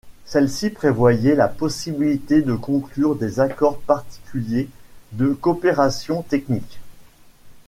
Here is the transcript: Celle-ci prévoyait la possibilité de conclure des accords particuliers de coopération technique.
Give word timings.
Celle-ci 0.25 0.71
prévoyait 0.71 1.35
la 1.35 1.47
possibilité 1.47 2.41
de 2.41 2.55
conclure 2.55 3.15
des 3.15 3.39
accords 3.39 3.77
particuliers 3.81 4.67
de 5.11 5.27
coopération 5.31 6.23
technique. 6.23 6.79